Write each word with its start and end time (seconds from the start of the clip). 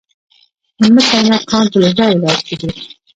د 0.79 0.81
مس 0.95 1.07
عینک 1.17 1.43
کان 1.49 1.65
په 1.71 1.77
لوګر 1.81 2.09
ولایت 2.13 2.41
کې 2.47 2.55
دی. 2.61 2.69